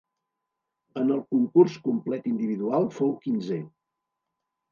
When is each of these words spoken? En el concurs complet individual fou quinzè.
En 1.01 1.11
el 1.15 1.19
concurs 1.33 1.75
complet 1.89 2.25
individual 2.31 2.89
fou 2.97 3.11
quinzè. 3.27 3.59